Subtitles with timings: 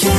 [0.00, 0.10] こん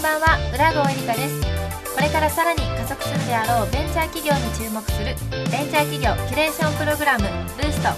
[0.00, 1.34] ばんは浦郷エリカです。
[1.94, 5.16] これからさらに加速するであろうベンチャー企業に注目するベン
[5.68, 7.28] チャー企業キュレーションプログラム
[7.58, 7.88] ブースト。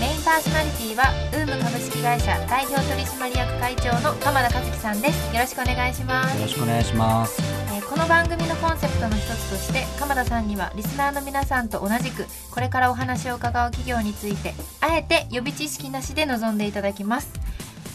[0.00, 7.42] メインパーソナリティはウーム株式会社代表取締役会長の鎌田和樹さんですよろしくお願いしますよろしくお願いします。
[7.74, 17.32] えーこの番組のコンセプトの一つとして鎌田さんにはリスナーの皆さんと同じくこれからお話を伺う企業についてあえて予備知識なしで臨んでいただきます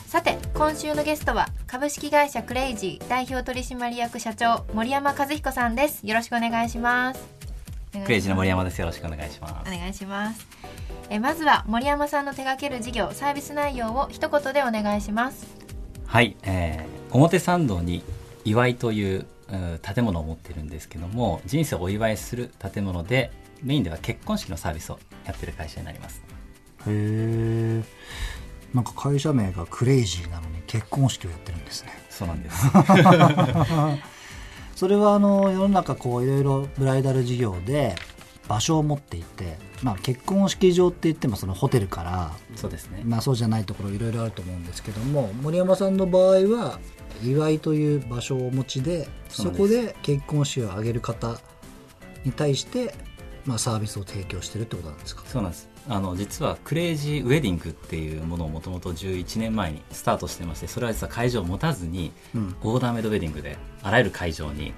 [0.07, 7.43] さて今週のゲストは株式会社クレイジー代表取締役社長森山和彦さんですよろしくお願いします
[8.01, 8.79] クレイジーの森山です。
[8.79, 9.71] よろしくお願いします。
[9.71, 10.47] お願いします
[11.09, 15.45] えーまずは森山さんの手掛ける事業サービス内容を一言でお願いします
[16.05, 18.01] はい、えー表参道に
[18.43, 26.23] 祝いといううん建物を持っているんですけども、人生をお祝いする建物でメインでは結婚式のサービスをやってる会社になります。
[26.87, 27.83] へえ
[28.73, 32.65] なんか会社名がクレイジーなのに結婚式をやってるんですねそうなんです。
[34.75, 37.93] それはあの世の中こういろいろブライダル事業で
[38.47, 43.01] 場所を持っていて、まあ、結婚式場って言ってもそのホテルから、そうですね。
[43.03, 46.79] まあ、そうじゃないところいろいろあると思うんですけども森山さんの場合は
[47.23, 51.37] 祝いという場所をお持ちでそこで結婚式を挙げる方
[52.23, 52.95] に対して、
[53.45, 55.23] まあ、サービスを提供してるってことなんですか？
[55.25, 55.69] そうなんです。
[55.89, 64.73] あの実はクレイジーウェディングっていうものをもともと11年前にスタートしてましてそれは実は会場を持たずにうんオーダーメイドウェディングであらゆる会場に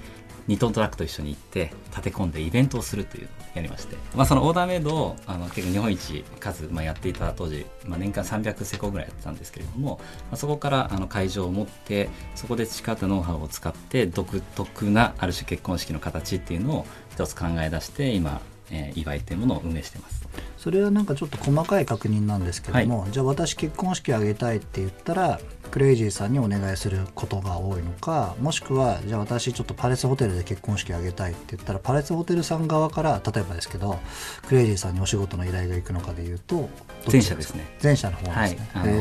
[0.47, 20.25] 2トントラックと一緒に行って立て込んでイベントをするというのをやりまして、まあ、そのオーダーメイドをあの結構日本一数、まあ、やっていた当時、まあ、年間300施工ぐらいやってたんですけれども、まあ、そこからあの会場を持ってそこで培ったノウハウを使って独特なある種結婚式の形っていうのを一つ考え出して今、えー祝いというものを運営してます。
[20.57, 25.39] それはなんかちょっと細かい確認なんですけども、じゃあ私結婚式あげたいって言ったら
[25.69, 34.00] クレイジーさんにお願いすることが多いのかもしくはじゃあ私ちょっとパレスホテルで結婚式あげたいって言ったらパレスホテルさん側から例えばですけど
[34.47, 36.69] クレイジーさんにお仕事の依頼が行くのかでいうと
[37.12, 37.66] 前者ですね。
[37.84, 38.57] 前者の方ですね、はい。
[38.73, 38.91] あの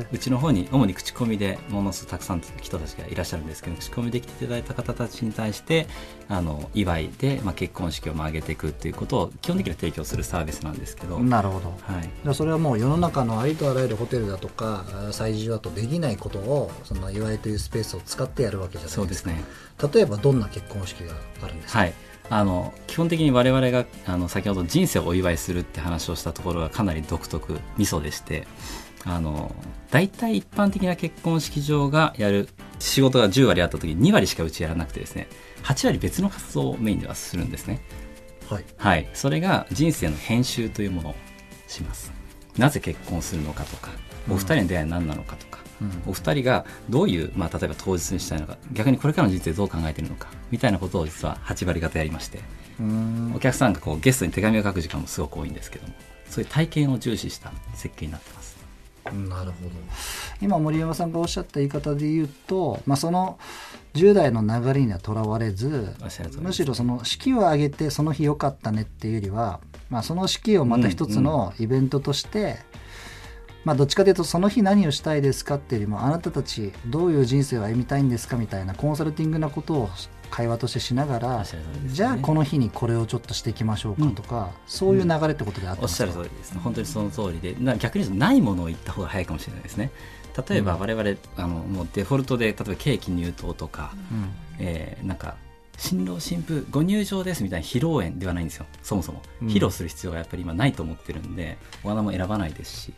[0.00, 5.86] へうちの方に主に口コミでものすごくたくさん人たちがいらっしゃるんですけど口コミで来ていただいた方たちに対して
[6.28, 11.68] あの祝いで、まあ、結婚式をまあ挙げていくっていうことを基本的には提供するサービスなんですけど、えなるほど。
[11.70, 19.02] はい、それはもう世の中のありとあらゆるホテルだとかあ催事だとできないことをその祝いというスペースを使ってやるわけじゃないですか。
[19.02, 19.44] そうですね。
[19.92, 21.94] 例えばどんな結婚式があるんですか、はい。
[22.30, 28.46] あの基本的に我々があの先ほど人生をお祝いするって話をしたところがかなり独特ミソでして
[29.04, 29.54] あの
[29.90, 32.48] 大体一般的な結婚式場がやる
[32.78, 35.28] 仕事が10割あった時に2割しかうちやらなくてですね
[35.62, 37.80] 8割別の活動をメインではするんですね。
[38.48, 38.64] はい。
[38.76, 41.14] はい、それが人生の編集というものを
[41.66, 42.12] します。
[42.56, 43.90] なぜ結婚するのかとか
[44.28, 46.02] お二人の出会いは何なのかとか、うん。
[46.06, 52.40] お二人がどういう、まあ、例えば当日にしたいのか逆にこれからの人生どう考えているのかみたいなことを実は8割方やりまして
[53.34, 55.94] お客さんがこうゲストに手紙を書く時間もすごく多いんですけども
[56.28, 58.57] そういう体験を重視した設計になってます
[59.12, 59.70] なるほど。
[60.40, 63.38] 今森山さんがおっしゃった言い方で言うと、まあ、その
[63.94, 65.94] 10代の流れにはとらわれず
[66.40, 69.60] むしろその式を挙げてその日良かったねっていうよりは、
[69.90, 72.58] まあ、その式をまた一つのイベントとして、
[73.64, 79.90] まあ、どっちかというとその日何をしたいですかっていうよりもあなたたちどういう人生を歩みたいんですかみたいなコンサルティングなことを
[80.30, 81.44] 会話としてしながおら、ね。
[81.86, 89.90] じゃあこの日にこれをちょっとしていきましょうかとか、そういう流れってことであっておっしゃる通りです本当にその通りでな逆にないものを言った方が早いかもしれないですね。
[90.48, 94.30] 例えば我々、あのもうデフォルトで例えばケーキ入刀とか、うん。
[94.58, 95.36] えーなんか
[95.80, 98.66] 新郎新婦ご入場ですみたいな披露宴ではないんですよ。
[98.82, 99.48] そもそも、うん。
[99.48, 102.92] 披露する必要がやっぱり今ないと思ってるんでお花も選ばないですし。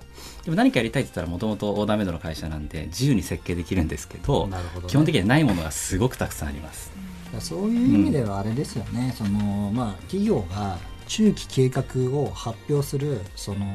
[0.45, 4.57] でも何かやりたいって言ったらもともとオーダーメイドの会社なんで自由に設計できるんですけどね。
[4.87, 6.91] 基本的にはないものがすごくたくさんあります
[7.39, 11.85] そういう意味ではあれですよね、そのまあ、企業が中期計画
[12.19, 13.67] を発表するその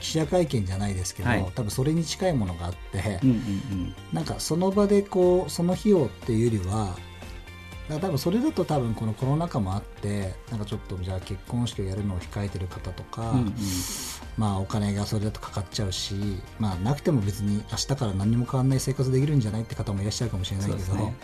[0.00, 1.52] 記者会見じゃないですけど、はい。
[1.54, 6.96] 多分それに近いものがあって、うんうんなんかその場でこうその費用っていうよりは
[7.88, 13.54] だ多分それだと多分このコロナ禍もあってなんかちょっとじゃあ結婚式をやるのを控えてる方とか、うんうん。
[14.36, 16.14] まあお金がそれだとかかっちゃうし、
[16.58, 21.14] まあなくても別に明日から何にも変わらない生活できるんじゃないって方もいらっしゃるかもしれないけど、そうですね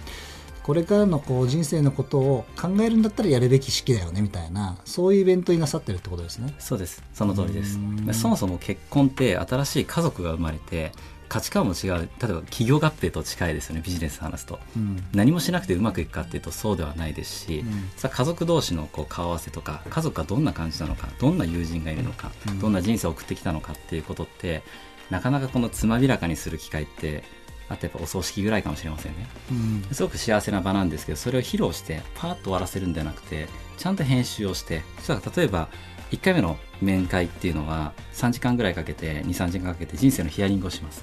[0.62, 6.54] これからのこう人生のことを考えるんだったらやるべき式だよねみたいなそういうイベントになさってるってことですね。
[6.58, 7.02] そうです。
[7.12, 7.78] その通りです。
[7.78, 8.14] うん。
[8.14, 10.92] そもそも結婚って新しい家族が生まれて
[11.28, 11.92] 価値観も違う。
[11.92, 14.60] 例えば企業合併と近いですよねビジネス話すと。
[14.76, 15.02] うん。
[15.12, 17.64] 何もしなくてうまくいくかっていうとそうではないですし、
[18.02, 18.10] うん。
[18.10, 22.60] 家族同士のこう顔合わせとか家族がどんな感じなのかどんな友人がいるのか、うん。
[22.60, 24.62] どんな人生を送ってきたのかっていうことって
[25.10, 27.24] なかなかこのつまびらかにする機会って
[27.72, 29.26] あとやっぱお葬式ぐらいかもしれませんね。
[29.50, 29.54] う
[29.90, 29.94] ん。
[29.94, 33.48] すごく幸せな場なんですけどそれを披露してパーッと終わらせるんじゃなくて
[33.78, 35.69] ちゃんと編集をしてそしたら例えば
[36.10, 41.02] 1回目の面会っていうのは3時間ぐらいかけて23時間かけて人生のヒアリングをします。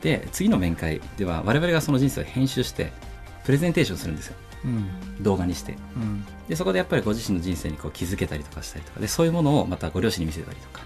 [0.00, 2.92] で次の面会では我々がその人生を編集して
[3.44, 4.36] プレゼンテーションするんですよ。
[4.64, 5.22] うん。
[5.22, 5.76] 動画にして。
[5.96, 6.24] うん。
[6.48, 10.82] でそこでやっぱりご自身の人生にこう気づけたりとかしたりとかでそういうものをまたご両親に見せたりとか、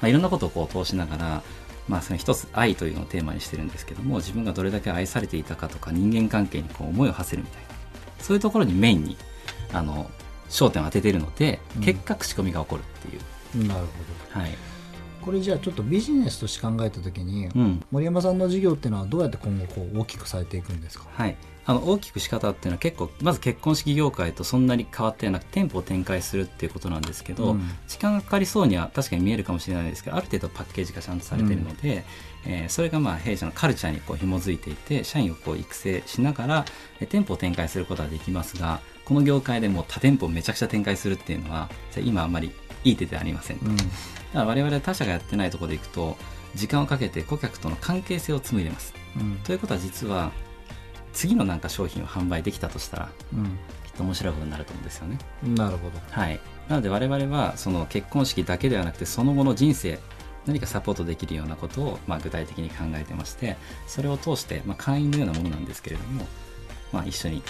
[0.00, 1.42] まあ、いろんなことをこう通しながら、
[1.88, 7.68] まあ、その一つ愛というのをテーマにしてるんですけども自分がどれだけ愛されていたかとか人間関係にこう思いを馳せるみたいな。
[8.20, 9.16] そういうところにメインに
[9.72, 10.10] あの
[10.48, 11.82] 焦点を当てているのでうん。
[11.82, 13.80] 結果口コミが起こるっていう、なる
[14.32, 14.56] ほはい、ど
[15.24, 17.82] これじゃあちょっとビジネスとして考えた時に、うん。
[17.90, 21.06] 森山さんの事業っていうのはどうやって今後こう大きくされていくんですか？
[21.12, 27.62] はい、あの大きく仕方っていうのは結構まず結婚式業界とそんなに変わってなく店舗を展開するっていうことなんですけど、うん。
[27.88, 32.04] 時間がかかりそうには確かに見えるかもしれないですけどある程度パッケージがちゃんとされているので、
[32.46, 36.64] えーそれがまあ弊社のカルチャーにこう紐づいていて社員をこう育成しながら、
[37.00, 41.68] えー店舗を展開することはできますがこの業界でもう多店舗をめちゃくちゃ展開するっていうのは
[42.02, 42.52] 今あんまり
[42.84, 43.76] いい手ではありません、うん。
[43.76, 43.88] だか
[44.34, 46.16] ら我々他社がやってないところでいくと
[46.54, 48.94] 時間をかけて顧客との関係性を紡いでます。
[49.18, 49.36] うん。
[49.44, 50.32] ということは実は
[51.12, 53.08] 次のなんか商品を販売できたとしたら
[53.84, 55.18] きっと面白いことになると思うんですよね。
[55.44, 55.98] うんなるほど。
[56.10, 59.98] はい、なので我々はその結婚式だけではなくてその後の人生
[60.46, 63.56] 何かサポートできるようなことをまあ具体的に考えてまして
[63.86, 66.26] それを通してまあ会員のようなものなんですけれども、
[66.92, 67.42] まあ、一緒に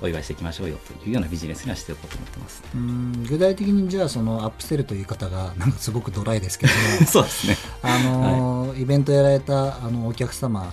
[0.00, 2.62] お祝いしていきましょうよというようなビジネスにはしていこうと思ってます。
[2.74, 7.06] うん具体的にじゃあそのアップセルという言い方がなんかすごくドライですけども。
[7.06, 7.56] そうですね。
[7.82, 10.72] あのー イベントやられたあのお客様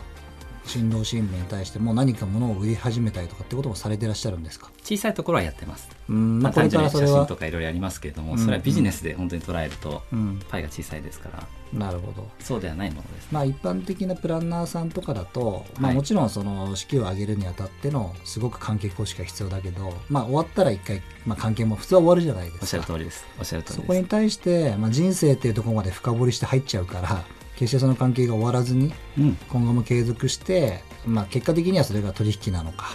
[0.66, 4.72] 新郎新婦に対してもう何か物を売り始めたりとかってこともされてらっしゃるんですか？
[4.84, 5.90] 小さいところはやってます。
[6.10, 13.28] うんまあ、これ単純に写真からそれはとかいろいろありますけれども、うんそれはビジネスで本当に捉えるとうんパイが小さいですからなるほどそうではないものです。
[13.32, 23.26] まあ一般的なプランナーさんとかだと、まあ、はいもちろんその式を挙げるにあたってのすごく関係公式が必要だけど、まあ、終わったら一回、まあ、関係も普通は終わるじゃないでおっしゃすかる通りです。
[23.40, 23.82] おっしゃる通りです。
[23.82, 27.24] そこに対して、まあ、人生っていうところまで深掘りして入っちゃうから
[27.56, 32.88] 決してその関係が終わらずにうん、今後も継続して、まあ、結果的にはそれが取引なのか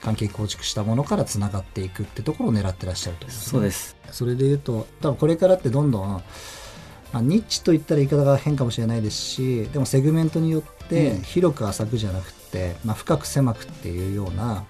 [0.00, 3.32] 関係構築したものからつながっていくってところを狙ってらっしゃるとね。
[3.32, 3.96] そうです。
[4.10, 6.22] それで言うと多分これからってどんどん、ま
[7.14, 11.22] あ、ニッチと言ったら言い方が変かもしれないですしでもセグメントによってうん。
[11.22, 14.64] 広く浅くじゃなくて、まあ、深く狭くっていうような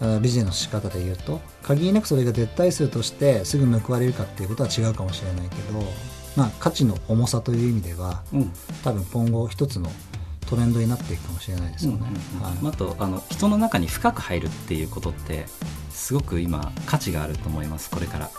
[0.00, 5.80] あビジネスの仕方で言うと限りなくそれが絶対数としてすぐ報われるかっていうことは違うかもしれないけど、
[6.40, 8.52] まあ、価値の重さという意味ではうん。
[8.82, 9.92] 多分今後一つの
[10.48, 12.00] トレンドになっていくかもしれないですよね。
[12.40, 12.66] はい。
[12.66, 15.44] あとあの人の中に深く入るっていうことって
[15.90, 18.30] すごく今価値があると思いますこれから。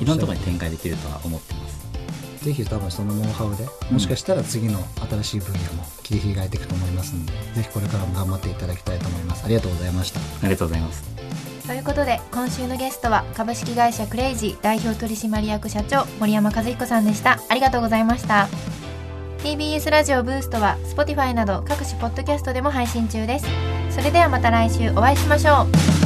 [0.00, 2.44] いろんなところに展開できるとは思ってます。
[2.44, 4.78] ぜひ多分そのノウハウでもしかしたら次の
[5.10, 9.44] 新しい分野も切り開いていくと思いますので、ぜひこれからも頑張っていただきたいと思います。
[9.44, 10.20] ありがとうございました。
[10.20, 17.38] ありがとうございますということで今週のゲストは株式会社クレイジー代表取締役社長森山和彦さんでした。
[17.48, 18.48] ありがとうございました。
[19.38, 23.46] TBS ラジオブーストは Spotify など各種ポッドキャストでも配信中です。
[23.88, 25.99] それではまた来週お会いしましょう。